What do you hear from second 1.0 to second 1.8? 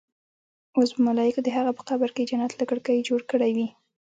ملايکو د هغه